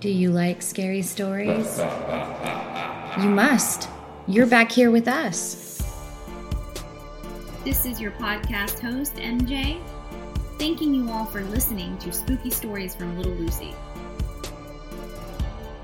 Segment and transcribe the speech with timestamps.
[0.00, 1.78] Do you like scary stories?
[3.20, 3.90] You must.
[4.26, 5.76] You're back here with us.
[7.66, 9.78] This is your podcast host, MJ,
[10.58, 13.74] thanking you all for listening to Spooky Stories from Little Lucy.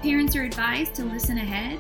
[0.01, 1.79] Parents are advised to listen ahead.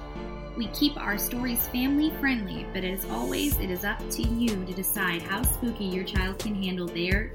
[0.58, 4.74] We keep our stories family friendly, but as always, it is up to you to
[4.74, 7.32] decide how spooky your child can handle their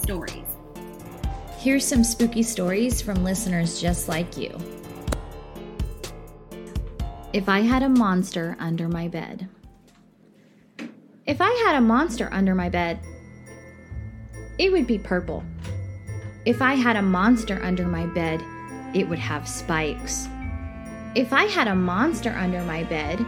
[0.00, 0.61] stories.
[1.62, 4.50] Here's some spooky stories from listeners just like you.
[7.32, 9.48] If I had a monster under my bed.
[11.24, 12.98] If I had a monster under my bed,
[14.58, 15.44] it would be purple.
[16.44, 18.42] If I had a monster under my bed,
[18.92, 20.26] it would have spikes.
[21.14, 23.24] If I had a monster under my bed,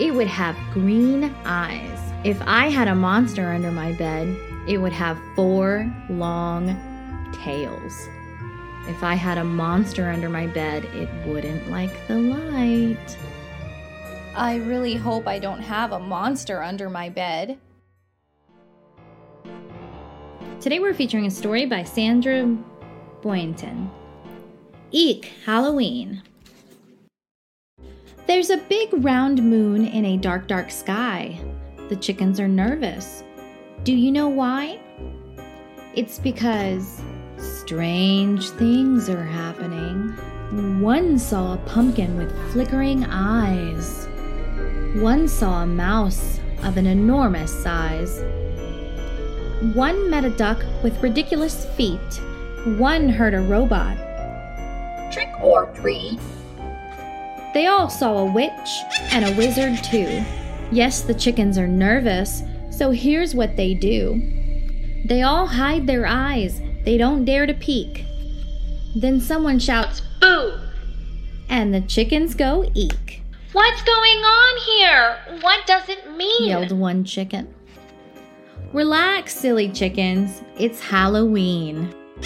[0.00, 2.12] it would have green eyes.
[2.24, 6.95] If I had a monster under my bed, it would have four long
[7.32, 8.08] tails.
[8.88, 13.18] If I had a monster under my bed, it wouldn't like the light.
[14.36, 17.58] I really hope I don't have a monster under my bed.
[20.60, 22.44] Today we're featuring a story by Sandra
[23.22, 23.90] Boynton.
[24.90, 26.22] Eek, Halloween.
[28.26, 31.40] There's a big round moon in a dark, dark sky.
[31.88, 33.22] The chickens are nervous.
[33.84, 34.80] Do you know why?
[35.94, 37.00] It's because
[37.66, 40.10] Strange things are happening.
[40.80, 44.06] One saw a pumpkin with flickering eyes.
[45.02, 48.22] One saw a mouse of an enormous size.
[49.74, 52.20] One met a duck with ridiculous feet.
[52.78, 53.96] One heard a robot.
[55.12, 56.20] Trick or treat.
[57.52, 58.70] They all saw a witch
[59.10, 60.22] and a wizard too.
[60.70, 64.22] Yes, the chickens are nervous, so here's what they do.
[65.04, 68.06] They all hide their eyes they don't dare to peek.
[68.94, 70.54] Then someone shouts, Boo!
[71.50, 73.22] And the chickens go eek.
[73.52, 75.18] What's going on here?
[75.40, 76.48] What does it mean?
[76.48, 77.52] yelled one chicken.
[78.72, 80.42] Relax, silly chickens.
[80.58, 81.92] It's Halloween.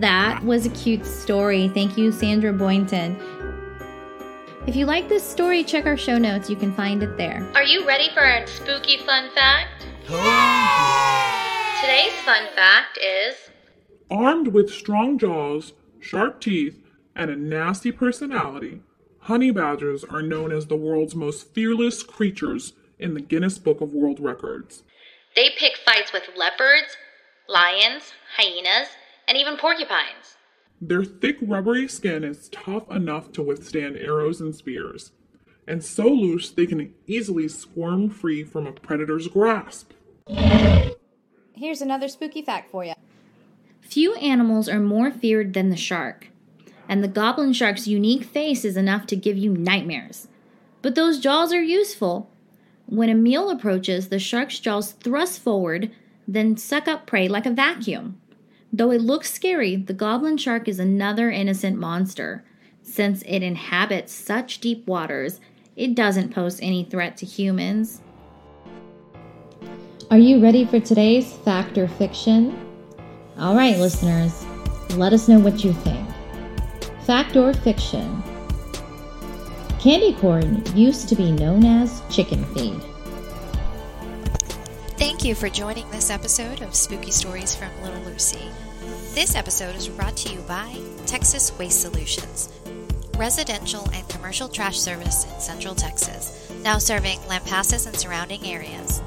[0.00, 1.68] that was a cute story.
[1.68, 3.16] Thank you, Sandra Boynton.
[4.66, 6.50] If you like this story, check our show notes.
[6.50, 7.48] You can find it there.
[7.54, 9.79] Are you ready for a spooky fun fact?
[10.10, 10.18] Today's
[12.24, 13.36] fun fact is
[14.10, 16.82] Armed with strong jaws, sharp teeth,
[17.14, 18.80] and a nasty personality,
[19.20, 23.94] honey badgers are known as the world's most fearless creatures in the Guinness Book of
[23.94, 24.82] World Records.
[25.36, 26.96] They pick fights with leopards,
[27.48, 28.88] lions, hyenas,
[29.28, 30.38] and even porcupines.
[30.80, 35.12] Their thick, rubbery skin is tough enough to withstand arrows and spears,
[35.68, 39.92] and so loose they can easily squirm free from a predator's grasp.
[41.54, 42.94] Here's another spooky fact for you.
[43.80, 46.28] Few animals are more feared than the shark,
[46.88, 50.28] and the goblin shark's unique face is enough to give you nightmares.
[50.82, 52.30] But those jaws are useful.
[52.86, 55.90] When a meal approaches, the shark's jaws thrust forward,
[56.26, 58.20] then suck up prey like a vacuum.
[58.72, 62.44] Though it looks scary, the goblin shark is another innocent monster.
[62.82, 65.40] Since it inhabits such deep waters,
[65.76, 68.00] it doesn't pose any threat to humans.
[70.10, 72.58] Are you ready for today's fact or fiction?
[73.38, 74.44] All right, listeners,
[74.96, 76.04] let us know what you think.
[77.04, 78.20] Fact or fiction?
[79.78, 82.82] Candy corn used to be known as chicken feed.
[84.98, 88.48] Thank you for joining this episode of Spooky Stories from Little Lucy.
[89.14, 92.52] This episode is brought to you by Texas Waste Solutions,
[93.16, 99.02] residential and commercial trash service in Central Texas, now serving Lampasas and surrounding areas.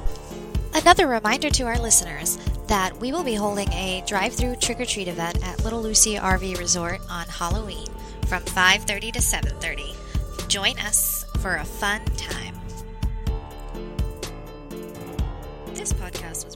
[0.75, 5.63] Another reminder to our listeners that we will be holding a drive-through trick-or-treat event at
[5.63, 7.88] Little Lucy RV Resort on Halloween
[8.28, 9.95] from 5:30 to 7:30.
[10.47, 12.59] Join us for a fun time.
[15.73, 16.56] This podcast was